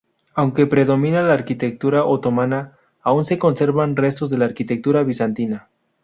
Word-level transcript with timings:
Aunque 0.33 0.65
predomina 0.65 1.21
la 1.21 1.35
arquitectura 1.35 2.05
otomana, 2.05 2.73
aún 3.03 3.23
se 3.23 3.37
conservan 3.37 3.95
restos 3.95 4.31
de 4.31 4.43
arquitectura 4.43 5.03
bizantina. 5.03 5.69